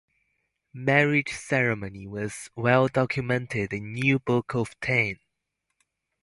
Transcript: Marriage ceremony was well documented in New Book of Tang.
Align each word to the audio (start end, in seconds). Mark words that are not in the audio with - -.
Marriage 0.73 1.31
ceremony 1.31 2.07
was 2.07 2.49
well 2.55 2.87
documented 2.87 3.71
in 3.71 3.93
New 3.93 4.17
Book 4.17 4.55
of 4.55 4.71
Tang. 4.79 5.19